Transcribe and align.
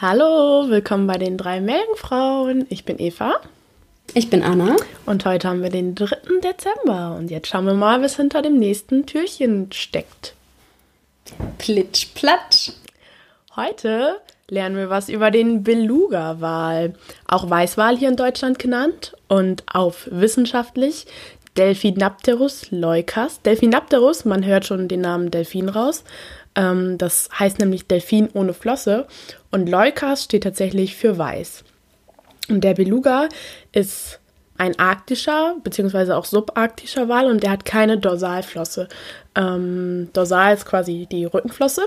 Hallo, 0.00 0.68
willkommen 0.68 1.08
bei 1.08 1.18
den 1.18 1.36
drei 1.36 1.60
Meerjungfrauen. 1.60 2.66
Ich 2.68 2.84
bin 2.84 3.00
Eva. 3.00 3.34
Ich 4.14 4.30
bin 4.30 4.44
Anna. 4.44 4.76
Und 5.06 5.24
heute 5.24 5.48
haben 5.48 5.60
wir 5.60 5.70
den 5.70 5.96
3. 5.96 6.38
Dezember. 6.40 7.16
Und 7.18 7.32
jetzt 7.32 7.48
schauen 7.48 7.66
wir 7.66 7.74
mal, 7.74 8.00
was 8.00 8.14
hinter 8.14 8.40
dem 8.40 8.60
nächsten 8.60 9.06
Türchen 9.06 9.72
steckt. 9.72 10.34
Plitsch, 11.58 12.14
platsch. 12.14 12.70
Heute 13.56 14.20
lernen 14.46 14.76
wir 14.76 14.88
was 14.88 15.08
über 15.08 15.32
den 15.32 15.64
Beluga-Wal, 15.64 16.94
auch 17.26 17.50
Weißwal 17.50 17.96
hier 17.96 18.08
in 18.08 18.16
Deutschland 18.16 18.60
genannt 18.60 19.16
und 19.26 19.64
auf 19.66 20.06
wissenschaftlich 20.12 21.06
Delphinapterus 21.58 22.70
leucas. 22.70 23.42
Delphinapterus, 23.42 24.24
man 24.24 24.46
hört 24.46 24.64
schon 24.64 24.86
den 24.86 25.00
Namen 25.00 25.30
Delfin 25.30 25.68
raus, 25.68 26.04
ähm, 26.54 26.98
das 26.98 27.28
heißt 27.36 27.58
nämlich 27.58 27.86
Delfin 27.86 28.28
ohne 28.32 28.54
Flosse. 28.54 29.06
Und 29.50 29.68
Leukas 29.68 30.24
steht 30.24 30.44
tatsächlich 30.44 30.94
für 30.94 31.18
weiß. 31.18 31.64
Und 32.48 32.62
der 32.62 32.74
Beluga 32.74 33.28
ist 33.72 34.20
ein 34.56 34.78
arktischer 34.78 35.56
bzw. 35.62 36.12
auch 36.12 36.24
subarktischer 36.24 37.08
Wal 37.08 37.26
und 37.26 37.42
der 37.42 37.50
hat 37.50 37.64
keine 37.64 37.98
Dorsalflosse. 37.98 38.88
Ähm, 39.34 40.10
Dorsal 40.12 40.54
ist 40.54 40.64
quasi 40.64 41.06
die 41.10 41.24
Rückenflosse. 41.24 41.86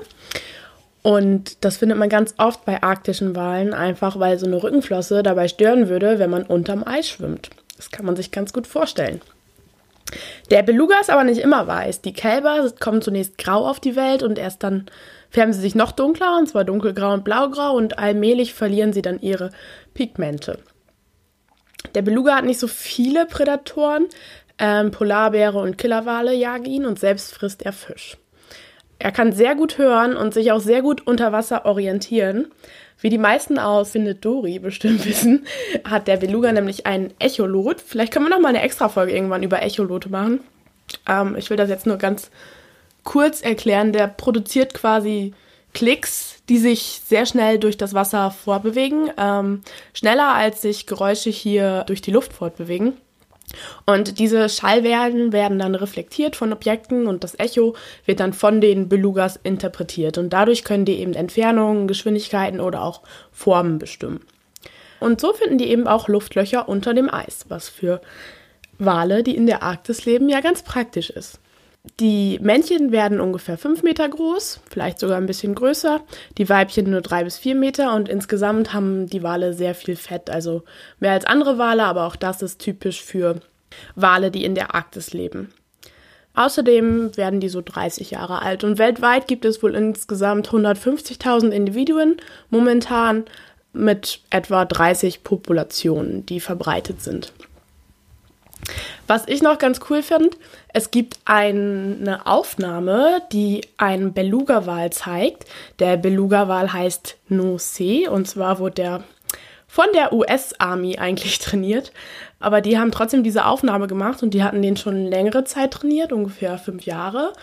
Und 1.03 1.63
das 1.65 1.77
findet 1.77 1.97
man 1.97 2.09
ganz 2.09 2.35
oft 2.37 2.63
bei 2.65 2.83
arktischen 2.83 3.35
Walen, 3.35 3.73
einfach 3.73 4.19
weil 4.19 4.37
so 4.37 4.45
eine 4.45 4.61
Rückenflosse 4.61 5.23
dabei 5.23 5.47
stören 5.47 5.89
würde, 5.89 6.19
wenn 6.19 6.29
man 6.29 6.43
unterm 6.43 6.83
Eis 6.85 7.07
schwimmt. 7.07 7.49
Das 7.75 7.89
kann 7.89 8.05
man 8.05 8.15
sich 8.15 8.31
ganz 8.31 8.53
gut 8.53 8.67
vorstellen. 8.67 9.21
Der 10.49 10.63
Beluga 10.63 10.95
ist 10.99 11.09
aber 11.09 11.23
nicht 11.23 11.39
immer 11.39 11.67
weiß. 11.67 12.01
Die 12.01 12.13
Kälber 12.13 12.71
kommen 12.79 13.01
zunächst 13.01 13.37
grau 13.37 13.67
auf 13.67 13.79
die 13.79 13.95
Welt 13.95 14.23
und 14.23 14.37
erst 14.37 14.63
dann 14.63 14.85
färben 15.29 15.53
sie 15.53 15.61
sich 15.61 15.75
noch 15.75 15.91
dunkler, 15.91 16.37
und 16.37 16.47
zwar 16.47 16.65
dunkelgrau 16.65 17.13
und 17.13 17.23
blaugrau, 17.23 17.73
und 17.73 17.99
allmählich 17.99 18.53
verlieren 18.53 18.93
sie 18.93 19.01
dann 19.01 19.19
ihre 19.21 19.51
Pigmente. 19.93 20.59
Der 21.95 22.01
Beluga 22.01 22.35
hat 22.35 22.45
nicht 22.45 22.59
so 22.59 22.67
viele 22.67 23.25
Prädatoren. 23.25 24.07
Ähm, 24.57 24.91
Polarbäre 24.91 25.57
und 25.57 25.77
Killerwale 25.77 26.33
jagen 26.35 26.65
ihn 26.65 26.85
und 26.85 26.99
selbst 26.99 27.33
frisst 27.33 27.63
er 27.63 27.73
Fisch. 27.73 28.17
Er 28.99 29.11
kann 29.11 29.31
sehr 29.31 29.55
gut 29.55 29.79
hören 29.79 30.15
und 30.15 30.33
sich 30.33 30.51
auch 30.51 30.59
sehr 30.59 30.83
gut 30.83 31.07
unter 31.07 31.31
Wasser 31.31 31.65
orientieren. 31.65 32.51
Wie 33.01 33.09
die 33.09 33.17
meisten 33.17 33.59
aus 33.59 33.91
Findet 33.91 34.23
Dory 34.23 34.59
bestimmt 34.59 35.05
wissen, 35.05 35.45
hat 35.83 36.07
der 36.07 36.17
Beluga 36.17 36.51
nämlich 36.51 36.85
einen 36.85 37.13
Echolot. 37.19 37.81
Vielleicht 37.81 38.13
können 38.13 38.25
wir 38.25 38.29
noch 38.29 38.39
mal 38.39 38.49
eine 38.49 38.61
extra 38.61 38.89
Folge 38.89 39.11
irgendwann 39.11 39.43
über 39.43 39.61
Echolote 39.61 40.09
machen. 40.09 40.39
Ähm, 41.07 41.35
ich 41.35 41.49
will 41.49 41.57
das 41.57 41.69
jetzt 41.69 41.85
nur 41.85 41.97
ganz 41.97 42.31
kurz 43.03 43.41
erklären. 43.41 43.91
Der 43.91 44.07
produziert 44.07 44.73
quasi 44.73 45.33
Klicks, 45.73 46.43
die 46.49 46.57
sich 46.57 47.01
sehr 47.05 47.25
schnell 47.25 47.57
durch 47.57 47.77
das 47.77 47.93
Wasser 47.93 48.31
vorbewegen, 48.31 49.09
ähm, 49.17 49.61
schneller 49.93 50.33
als 50.33 50.61
sich 50.61 50.85
Geräusche 50.85 51.29
hier 51.29 51.83
durch 51.87 52.01
die 52.01 52.11
Luft 52.11 52.33
fortbewegen. 52.33 52.97
Und 53.85 54.19
diese 54.19 54.49
Schallwellen 54.49 55.31
werden 55.31 55.59
dann 55.59 55.75
reflektiert 55.75 56.35
von 56.35 56.53
Objekten 56.53 57.07
und 57.07 57.23
das 57.23 57.37
Echo 57.39 57.75
wird 58.05 58.19
dann 58.19 58.33
von 58.33 58.61
den 58.61 58.89
Belugas 58.89 59.39
interpretiert. 59.43 60.17
Und 60.17 60.31
dadurch 60.31 60.63
können 60.63 60.85
die 60.85 60.99
eben 60.99 61.13
Entfernungen, 61.13 61.87
Geschwindigkeiten 61.87 62.59
oder 62.59 62.83
auch 62.83 63.01
Formen 63.31 63.79
bestimmen. 63.79 64.21
Und 64.99 65.19
so 65.19 65.33
finden 65.33 65.57
die 65.57 65.69
eben 65.69 65.87
auch 65.87 66.07
Luftlöcher 66.07 66.69
unter 66.69 66.93
dem 66.93 67.11
Eis, 67.11 67.45
was 67.49 67.69
für 67.69 68.01
Wale, 68.77 69.23
die 69.23 69.35
in 69.35 69.47
der 69.47 69.63
Arktis 69.63 70.05
leben, 70.05 70.29
ja 70.29 70.41
ganz 70.41 70.63
praktisch 70.63 71.09
ist. 71.09 71.39
Die 71.99 72.39
Männchen 72.41 72.91
werden 72.91 73.19
ungefähr 73.19 73.57
5 73.57 73.81
Meter 73.81 74.07
groß, 74.07 74.59
vielleicht 74.69 74.99
sogar 74.99 75.17
ein 75.17 75.25
bisschen 75.25 75.55
größer, 75.55 76.01
die 76.37 76.47
Weibchen 76.47 76.89
nur 76.89 77.01
3 77.01 77.23
bis 77.23 77.39
4 77.39 77.55
Meter 77.55 77.95
und 77.95 78.07
insgesamt 78.07 78.71
haben 78.73 79.07
die 79.07 79.23
Wale 79.23 79.53
sehr 79.53 79.73
viel 79.73 79.95
Fett, 79.95 80.29
also 80.29 80.63
mehr 80.99 81.13
als 81.13 81.25
andere 81.25 81.57
Wale, 81.57 81.83
aber 81.83 82.05
auch 82.05 82.15
das 82.15 82.43
ist 82.43 82.59
typisch 82.59 83.01
für 83.03 83.41
Wale, 83.95 84.29
die 84.29 84.45
in 84.45 84.53
der 84.53 84.75
Arktis 84.75 85.13
leben. 85.13 85.51
Außerdem 86.35 87.17
werden 87.17 87.39
die 87.39 87.49
so 87.49 87.61
30 87.61 88.11
Jahre 88.11 88.41
alt 88.41 88.63
und 88.63 88.77
weltweit 88.77 89.27
gibt 89.27 89.43
es 89.43 89.61
wohl 89.63 89.75
insgesamt 89.75 90.49
150.000 90.49 91.49
Individuen 91.49 92.17
momentan 92.49 93.25
mit 93.73 94.21
etwa 94.29 94.65
30 94.65 95.23
Populationen, 95.23 96.25
die 96.25 96.39
verbreitet 96.39 97.01
sind. 97.01 97.33
Was 99.11 99.27
ich 99.27 99.41
noch 99.41 99.57
ganz 99.57 99.81
cool 99.89 100.03
finde, 100.03 100.29
es 100.71 100.89
gibt 100.89 101.19
eine 101.25 102.21
Aufnahme, 102.23 103.21
die 103.33 103.59
einen 103.75 104.13
Beluga-Wal 104.13 104.93
zeigt. 104.93 105.43
Der 105.79 105.97
Beluga-Wal 105.97 106.71
heißt 106.71 107.17
No 107.27 107.57
Se 107.57 108.09
und 108.09 108.29
zwar 108.29 108.59
wurde 108.59 108.75
der 108.75 109.03
von 109.67 109.87
der 109.93 110.13
US-Army 110.13 110.97
eigentlich 110.97 111.39
trainiert. 111.39 111.91
Aber 112.39 112.61
die 112.61 112.79
haben 112.79 112.93
trotzdem 112.93 113.21
diese 113.21 113.47
Aufnahme 113.47 113.87
gemacht 113.87 114.23
und 114.23 114.33
die 114.33 114.43
hatten 114.45 114.61
den 114.61 114.77
schon 114.77 115.07
längere 115.07 115.43
Zeit 115.43 115.71
trainiert, 115.71 116.13
ungefähr 116.13 116.57
fünf 116.57 116.85
Jahre. 116.85 117.33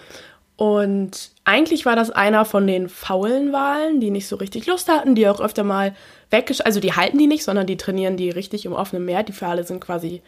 Und 0.57 1.33
eigentlich 1.45 1.85
war 1.85 1.97
das 1.97 2.11
einer 2.11 2.47
von 2.47 2.67
den 2.67 2.89
faulen 2.89 3.53
Walen, 3.53 4.01
die 4.01 4.11
nicht 4.11 4.27
so 4.27 4.37
richtig 4.37 4.67
Lust 4.67 4.89
hatten, 4.89 5.15
die 5.15 5.29
auch 5.29 5.43
öfter 5.43 5.65
mal 5.65 5.95
weggesch... 6.31 6.63
Also 6.65 6.81
die 6.81 6.95
halten 6.95 7.19
die 7.19 7.27
nicht, 7.27 7.45
sondern 7.45 7.67
die 7.67 7.77
trainieren 7.77 8.17
die 8.17 8.31
richtig 8.31 8.65
im 8.65 8.73
offenen 8.73 9.05
Meer. 9.05 9.23
Die 9.23 9.39
Wale 9.39 9.65
sind 9.65 9.81
quasi 9.81 10.23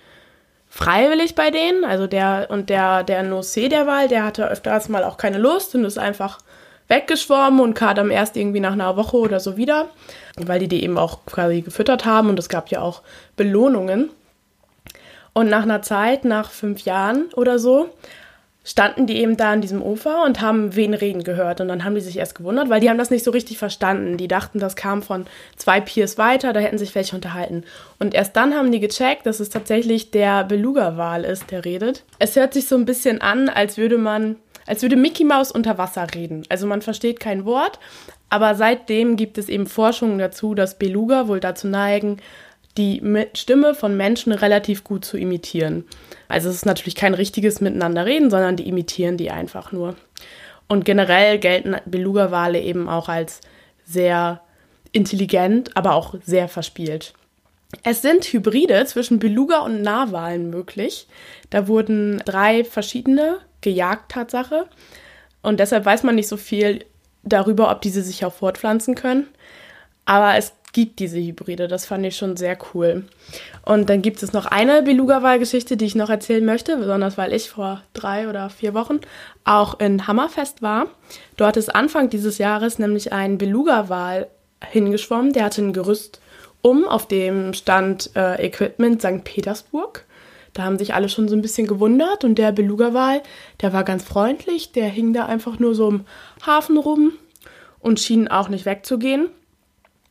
freiwillig 0.70 1.34
bei 1.34 1.50
denen. 1.50 1.84
Also 1.84 2.06
der 2.06 2.46
und 2.48 2.70
der, 2.70 3.02
der 3.02 3.22
Nocé 3.24 3.68
der 3.68 3.86
Wal, 3.86 4.08
der 4.08 4.24
hatte 4.24 4.48
öfters 4.48 4.88
mal 4.88 5.04
auch 5.04 5.18
keine 5.18 5.38
Lust 5.38 5.74
und 5.74 5.84
ist 5.84 5.98
einfach 5.98 6.38
weggeschwommen 6.88 7.60
und 7.60 7.74
kam 7.74 7.94
dann 7.94 8.10
erst 8.10 8.36
irgendwie 8.36 8.60
nach 8.60 8.72
einer 8.72 8.96
Woche 8.96 9.16
oder 9.16 9.38
so 9.38 9.56
wieder, 9.56 9.88
weil 10.36 10.58
die 10.60 10.68
die 10.68 10.82
eben 10.82 10.96
auch 10.96 11.24
quasi 11.26 11.60
gefüttert 11.60 12.04
haben 12.04 12.28
und 12.30 12.38
es 12.38 12.48
gab 12.48 12.70
ja 12.70 12.80
auch 12.80 13.02
Belohnungen. 13.36 14.10
Und 15.32 15.48
nach 15.48 15.62
einer 15.62 15.82
Zeit, 15.82 16.24
nach 16.24 16.50
fünf 16.50 16.80
Jahren 16.80 17.26
oder 17.34 17.60
so, 17.60 17.90
standen 18.62 19.06
die 19.06 19.16
eben 19.16 19.36
da 19.36 19.52
an 19.52 19.62
diesem 19.62 19.82
Ufer 19.82 20.24
und 20.24 20.40
haben 20.40 20.76
wen 20.76 20.92
reden 20.92 21.24
gehört. 21.24 21.60
Und 21.60 21.68
dann 21.68 21.84
haben 21.84 21.94
die 21.94 22.00
sich 22.00 22.18
erst 22.18 22.34
gewundert, 22.34 22.68
weil 22.68 22.80
die 22.80 22.90
haben 22.90 22.98
das 22.98 23.10
nicht 23.10 23.24
so 23.24 23.30
richtig 23.30 23.58
verstanden. 23.58 24.16
Die 24.16 24.28
dachten, 24.28 24.58
das 24.58 24.76
kam 24.76 25.02
von 25.02 25.26
zwei 25.56 25.80
Piers 25.80 26.18
weiter, 26.18 26.52
da 26.52 26.60
hätten 26.60 26.78
sich 26.78 26.94
welche 26.94 27.16
unterhalten. 27.16 27.64
Und 27.98 28.14
erst 28.14 28.36
dann 28.36 28.54
haben 28.54 28.70
die 28.70 28.80
gecheckt, 28.80 29.26
dass 29.26 29.40
es 29.40 29.48
tatsächlich 29.48 30.10
der 30.10 30.44
Beluga-Wal 30.44 31.24
ist, 31.24 31.50
der 31.50 31.64
redet. 31.64 32.04
Es 32.18 32.36
hört 32.36 32.52
sich 32.52 32.68
so 32.68 32.76
ein 32.76 32.84
bisschen 32.84 33.20
an, 33.20 33.48
als 33.48 33.78
würde 33.78 33.96
man, 33.96 34.36
als 34.66 34.82
würde 34.82 34.96
Mickey 34.96 35.24
Mouse 35.24 35.52
unter 35.52 35.78
Wasser 35.78 36.06
reden. 36.14 36.42
Also 36.50 36.66
man 36.66 36.82
versteht 36.82 37.18
kein 37.18 37.46
Wort, 37.46 37.78
aber 38.28 38.54
seitdem 38.54 39.16
gibt 39.16 39.38
es 39.38 39.48
eben 39.48 39.66
Forschungen 39.66 40.18
dazu, 40.18 40.54
dass 40.54 40.78
Beluga 40.78 41.28
wohl 41.28 41.40
dazu 41.40 41.66
neigen, 41.66 42.18
die 42.76 43.02
Stimme 43.34 43.74
von 43.74 43.96
Menschen 43.96 44.32
relativ 44.32 44.84
gut 44.84 45.04
zu 45.04 45.16
imitieren. 45.16 45.84
Also 46.28 46.48
es 46.48 46.56
ist 46.56 46.66
natürlich 46.66 46.94
kein 46.94 47.14
richtiges 47.14 47.60
Miteinanderreden, 47.60 48.30
sondern 48.30 48.56
die 48.56 48.68
imitieren 48.68 49.16
die 49.16 49.30
einfach 49.30 49.72
nur. 49.72 49.96
Und 50.68 50.84
generell 50.84 51.38
gelten 51.38 51.76
Beluga-Wale 51.84 52.60
eben 52.60 52.88
auch 52.88 53.08
als 53.08 53.40
sehr 53.84 54.40
intelligent, 54.92 55.76
aber 55.76 55.94
auch 55.94 56.14
sehr 56.24 56.48
verspielt. 56.48 57.12
Es 57.82 58.02
sind 58.02 58.24
Hybride 58.24 58.84
zwischen 58.86 59.18
Beluga 59.18 59.60
und 59.60 59.82
Narwalen 59.82 60.50
möglich. 60.50 61.06
Da 61.50 61.68
wurden 61.68 62.22
drei 62.24 62.64
verschiedene 62.64 63.38
gejagt, 63.60 64.12
Tatsache. 64.12 64.66
Und 65.42 65.60
deshalb 65.60 65.84
weiß 65.84 66.02
man 66.02 66.14
nicht 66.14 66.28
so 66.28 66.36
viel 66.36 66.84
darüber, 67.22 67.70
ob 67.70 67.80
diese 67.80 68.02
sich 68.02 68.24
auch 68.24 68.32
fortpflanzen 68.32 68.94
können. 68.94 69.28
Aber 70.10 70.36
es 70.36 70.54
gibt 70.72 70.98
diese 70.98 71.18
Hybride. 71.18 71.68
Das 71.68 71.86
fand 71.86 72.04
ich 72.04 72.16
schon 72.16 72.36
sehr 72.36 72.58
cool. 72.74 73.04
Und 73.64 73.88
dann 73.88 74.02
gibt 74.02 74.24
es 74.24 74.32
noch 74.32 74.44
eine 74.44 74.82
Beluga-Wal-Geschichte, 74.82 75.76
die 75.76 75.84
ich 75.84 75.94
noch 75.94 76.10
erzählen 76.10 76.44
möchte, 76.44 76.76
besonders 76.76 77.16
weil 77.16 77.32
ich 77.32 77.48
vor 77.48 77.84
drei 77.92 78.28
oder 78.28 78.50
vier 78.50 78.74
Wochen 78.74 78.98
auch 79.44 79.78
in 79.78 80.08
Hammerfest 80.08 80.62
war. 80.62 80.86
Dort 81.36 81.56
ist 81.56 81.72
Anfang 81.72 82.10
dieses 82.10 82.38
Jahres 82.38 82.80
nämlich 82.80 83.12
ein 83.12 83.38
Beluga-Wal 83.38 84.26
hingeschwommen. 84.68 85.32
Der 85.32 85.44
hatte 85.44 85.62
ein 85.62 85.72
Gerüst 85.72 86.20
um, 86.60 86.88
auf 86.88 87.06
dem 87.06 87.54
stand 87.54 88.10
äh, 88.16 88.44
Equipment 88.44 89.00
St. 89.00 89.22
Petersburg. 89.22 90.06
Da 90.54 90.64
haben 90.64 90.76
sich 90.76 90.92
alle 90.92 91.08
schon 91.08 91.28
so 91.28 91.36
ein 91.36 91.42
bisschen 91.42 91.68
gewundert 91.68 92.24
und 92.24 92.36
der 92.36 92.50
Beluga-Wal, 92.50 93.22
der 93.60 93.72
war 93.72 93.84
ganz 93.84 94.02
freundlich, 94.02 94.72
der 94.72 94.88
hing 94.88 95.12
da 95.12 95.26
einfach 95.26 95.60
nur 95.60 95.76
so 95.76 95.88
im 95.88 96.04
Hafen 96.44 96.78
rum 96.78 97.12
und 97.78 98.00
schien 98.00 98.26
auch 98.26 98.48
nicht 98.48 98.66
wegzugehen 98.66 99.28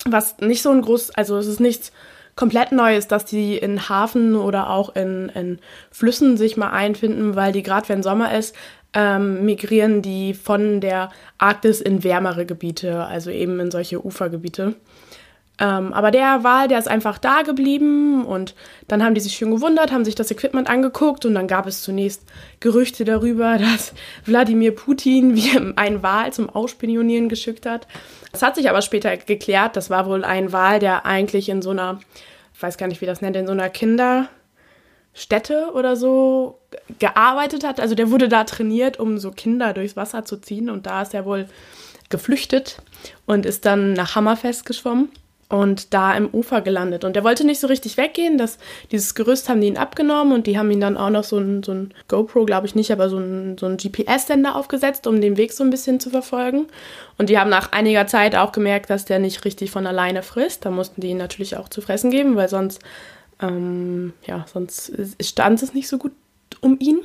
was 0.05 0.37
nicht 0.39 0.61
so 0.61 0.69
ein 0.69 0.81
groß, 0.81 1.11
also 1.11 1.37
es 1.37 1.47
ist 1.47 1.59
nichts 1.59 1.91
komplett 2.35 2.71
Neues, 2.71 3.07
dass 3.07 3.25
die 3.25 3.57
in 3.57 3.89
Hafen 3.89 4.35
oder 4.35 4.69
auch 4.69 4.95
in, 4.95 5.29
in 5.29 5.59
Flüssen 5.91 6.37
sich 6.37 6.55
mal 6.55 6.69
einfinden, 6.69 7.35
weil 7.35 7.51
die 7.51 7.63
gerade 7.63 7.89
wenn 7.89 8.01
Sommer 8.01 8.33
ist, 8.37 8.55
ähm, 8.93 9.45
migrieren 9.45 10.01
die 10.01 10.33
von 10.33 10.81
der 10.81 11.09
Arktis 11.37 11.81
in 11.81 12.03
wärmere 12.03 12.45
Gebiete, 12.45 13.05
also 13.05 13.29
eben 13.29 13.59
in 13.59 13.71
solche 13.71 14.03
Ufergebiete. 14.03 14.75
Ähm, 15.59 15.91
aber 15.93 16.11
der 16.11 16.43
Wal, 16.43 16.69
der 16.69 16.79
ist 16.79 16.87
einfach 16.87 17.17
da 17.17 17.41
geblieben 17.41 18.25
und 18.25 18.55
dann 18.87 19.03
haben 19.03 19.13
die 19.13 19.19
sich 19.19 19.33
schön 19.33 19.51
gewundert, 19.51 19.91
haben 19.91 20.05
sich 20.05 20.15
das 20.15 20.31
Equipment 20.31 20.69
angeguckt 20.69 21.25
und 21.25 21.35
dann 21.35 21.47
gab 21.47 21.67
es 21.67 21.83
zunächst 21.83 22.23
Gerüchte 22.61 23.03
darüber, 23.03 23.57
dass 23.59 23.93
Wladimir 24.25 24.73
Putin 24.73 25.35
wie 25.35 25.57
einen 25.75 26.01
Wal 26.01 26.31
zum 26.31 26.49
Ausspionieren 26.49 27.27
geschickt 27.27 27.65
hat. 27.65 27.87
Das 28.31 28.41
hat 28.41 28.55
sich 28.55 28.69
aber 28.69 28.81
später 28.81 29.17
geklärt, 29.17 29.75
das 29.75 29.89
war 29.89 30.05
wohl 30.05 30.23
ein 30.23 30.53
Wal, 30.53 30.79
der 30.79 31.05
eigentlich 31.05 31.49
in 31.49 31.61
so 31.61 31.71
einer, 31.71 31.99
ich 32.53 32.61
weiß 32.61 32.77
gar 32.77 32.87
nicht, 32.87 33.01
wie 33.01 33.05
das 33.05 33.21
nennt, 33.21 33.35
in 33.35 33.47
so 33.47 33.51
einer 33.51 33.69
Kinderstätte 33.69 34.29
oder 35.73 35.97
so 35.97 36.59
gearbeitet 36.99 37.65
hat. 37.65 37.81
Also 37.81 37.95
der 37.95 38.11
wurde 38.11 38.29
da 38.29 38.45
trainiert, 38.45 38.97
um 38.97 39.17
so 39.17 39.31
Kinder 39.31 39.73
durchs 39.73 39.97
Wasser 39.97 40.23
zu 40.23 40.37
ziehen 40.37 40.69
und 40.69 40.85
da 40.85 41.01
ist 41.01 41.13
er 41.13 41.25
wohl 41.25 41.49
geflüchtet 42.07 42.81
und 43.25 43.45
ist 43.45 43.65
dann 43.65 43.91
nach 43.93 44.15
Hammerfest 44.15 44.65
geschwommen 44.65 45.09
und 45.49 45.95
da 45.95 46.15
im 46.15 46.29
Ufer 46.31 46.61
gelandet. 46.61 47.03
Und 47.03 47.15
der 47.15 47.23
wollte 47.23 47.43
nicht 47.43 47.59
so 47.59 47.65
richtig 47.65 47.97
weggehen. 47.97 48.37
Das, 48.37 48.59
dieses 48.91 49.15
Gerüst 49.15 49.49
haben 49.49 49.61
die 49.61 49.67
ihn 49.67 49.77
abgenommen 49.77 50.31
und 50.31 50.45
die 50.45 50.59
haben 50.59 50.69
ihn 50.69 50.79
dann 50.79 50.95
auch 50.95 51.09
noch 51.09 51.23
so 51.23 51.39
ein, 51.39 51.63
so 51.63 51.71
ein 51.71 51.93
GoPro, 52.07 52.45
glaube 52.45 52.67
ich 52.67 52.75
nicht, 52.75 52.91
aber 52.91 53.09
so 53.09 53.17
ein, 53.17 53.57
so 53.57 53.65
ein 53.65 53.77
GPS-Sender 53.77 54.55
aufgesetzt, 54.55 55.07
um 55.07 55.19
den 55.19 55.37
Weg 55.37 55.51
so 55.51 55.63
ein 55.63 55.71
bisschen 55.71 55.99
zu 55.99 56.11
verfolgen. 56.11 56.67
Und 57.17 57.29
die 57.29 57.39
haben 57.39 57.49
nach 57.49 57.71
einiger 57.71 58.05
Zeit 58.05 58.35
auch 58.35 58.51
gemerkt, 58.51 58.91
dass 58.91 59.05
der 59.05 59.17
nicht 59.17 59.43
richtig 59.43 59.71
von 59.71 59.87
alleine 59.87 60.21
frisst. 60.21 60.65
Da 60.65 60.69
mussten 60.69 61.01
die 61.01 61.09
ihn 61.09 61.17
natürlich 61.17 61.57
auch 61.57 61.67
zu 61.67 61.81
fressen 61.81 62.11
geben, 62.11 62.35
weil 62.35 62.47
sonst, 62.47 62.79
ähm, 63.41 64.13
ja, 64.27 64.45
sonst 64.53 64.91
stand 65.19 65.63
es 65.63 65.73
nicht 65.73 65.87
so 65.87 65.97
gut 65.97 66.13
um 66.61 66.77
ihn. 66.79 67.01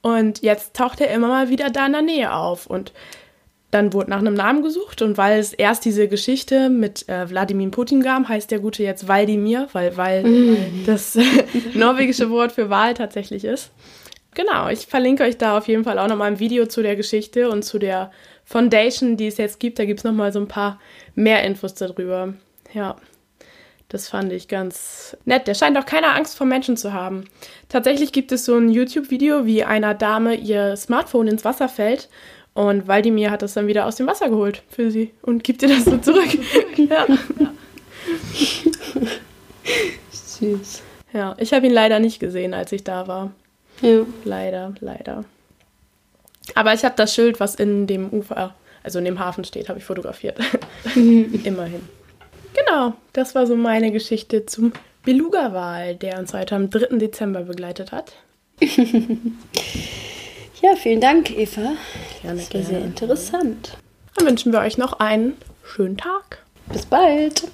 Und 0.00 0.40
jetzt 0.40 0.74
taucht 0.74 1.02
er 1.02 1.10
immer 1.10 1.28
mal 1.28 1.50
wieder 1.50 1.68
da 1.68 1.84
in 1.84 1.92
der 1.92 2.02
Nähe 2.02 2.32
auf. 2.32 2.66
Und 2.66 2.94
dann 3.70 3.92
wurde 3.92 4.10
nach 4.10 4.18
einem 4.18 4.34
Namen 4.34 4.62
gesucht 4.62 5.02
und 5.02 5.18
weil 5.18 5.38
es 5.38 5.52
erst 5.52 5.84
diese 5.84 6.08
Geschichte 6.08 6.70
mit 6.70 7.08
äh, 7.08 7.28
Wladimir 7.28 7.70
Putin 7.70 8.02
gab, 8.02 8.28
heißt 8.28 8.50
der 8.50 8.60
Gute 8.60 8.82
jetzt 8.82 9.08
Waldimir, 9.08 9.68
weil, 9.72 9.96
weil 9.96 10.24
mm. 10.24 10.84
das 10.86 11.18
norwegische 11.74 12.30
Wort 12.30 12.52
für 12.52 12.70
Wahl 12.70 12.94
tatsächlich 12.94 13.44
ist. 13.44 13.70
Genau, 14.34 14.68
ich 14.68 14.86
verlinke 14.86 15.24
euch 15.24 15.36
da 15.36 15.58
auf 15.58 15.68
jeden 15.68 15.84
Fall 15.84 15.98
auch 15.98 16.08
nochmal 16.08 16.28
ein 16.28 16.38
Video 16.38 16.66
zu 16.66 16.82
der 16.82 16.96
Geschichte 16.96 17.50
und 17.50 17.62
zu 17.62 17.78
der 17.78 18.10
Foundation, 18.44 19.16
die 19.16 19.26
es 19.26 19.36
jetzt 19.36 19.60
gibt. 19.60 19.78
Da 19.78 19.84
gibt 19.84 20.00
es 20.00 20.04
nochmal 20.04 20.32
so 20.32 20.40
ein 20.40 20.48
paar 20.48 20.80
mehr 21.14 21.44
Infos 21.44 21.74
darüber. 21.74 22.34
Ja, 22.72 22.96
das 23.88 24.08
fand 24.08 24.32
ich 24.32 24.48
ganz 24.48 25.16
nett. 25.24 25.46
Der 25.46 25.54
scheint 25.54 25.76
auch 25.76 25.86
keine 25.86 26.12
Angst 26.12 26.36
vor 26.36 26.46
Menschen 26.46 26.76
zu 26.76 26.92
haben. 26.92 27.24
Tatsächlich 27.68 28.12
gibt 28.12 28.32
es 28.32 28.44
so 28.44 28.56
ein 28.56 28.70
YouTube-Video, 28.70 29.44
wie 29.44 29.64
einer 29.64 29.94
Dame 29.94 30.34
ihr 30.34 30.76
Smartphone 30.76 31.28
ins 31.28 31.44
Wasser 31.44 31.68
fällt 31.68 32.08
und 32.58 32.88
Waldimir 32.88 33.30
hat 33.30 33.42
das 33.42 33.54
dann 33.54 33.68
wieder 33.68 33.86
aus 33.86 33.94
dem 33.94 34.08
Wasser 34.08 34.28
geholt 34.28 34.64
für 34.68 34.90
sie 34.90 35.12
und 35.22 35.44
gibt 35.44 35.62
ihr 35.62 35.68
das 35.68 35.84
so 35.84 35.96
zurück. 35.98 36.26
ja. 36.76 37.06
Süß. 40.10 40.82
Ja, 41.12 41.36
ich 41.38 41.52
habe 41.52 41.66
ihn 41.66 41.72
leider 41.72 42.00
nicht 42.00 42.18
gesehen, 42.18 42.54
als 42.54 42.72
ich 42.72 42.82
da 42.82 43.06
war. 43.06 43.30
Ja. 43.80 44.00
Leider, 44.24 44.74
leider. 44.80 45.24
Aber 46.56 46.74
ich 46.74 46.84
habe 46.84 46.96
das 46.96 47.14
Schild, 47.14 47.38
was 47.38 47.54
in 47.54 47.86
dem 47.86 48.10
Ufer, 48.10 48.56
also 48.82 48.98
in 48.98 49.04
dem 49.04 49.20
Hafen 49.20 49.44
steht, 49.44 49.68
habe 49.68 49.78
ich 49.78 49.84
fotografiert. 49.84 50.40
Immerhin. 50.96 51.82
Genau, 52.54 52.94
das 53.12 53.36
war 53.36 53.46
so 53.46 53.54
meine 53.54 53.92
Geschichte 53.92 54.46
zum 54.46 54.72
Beluga-Wal, 55.04 55.94
der 55.94 56.18
uns 56.18 56.34
heute 56.34 56.56
am 56.56 56.70
3. 56.70 56.98
Dezember 56.98 57.42
begleitet 57.42 57.92
hat. 57.92 58.14
Ja, 60.60 60.74
vielen 60.74 61.00
Dank, 61.00 61.30
Eva. 61.30 61.76
Gerne, 62.28 62.42
war 62.52 62.62
sehr 62.62 62.80
interessant. 62.84 63.78
Dann 64.14 64.26
wünschen 64.26 64.52
wir 64.52 64.60
euch 64.60 64.76
noch 64.76 65.00
einen 65.00 65.34
schönen 65.64 65.96
Tag. 65.96 66.44
Bis 66.70 66.84
bald. 66.84 67.48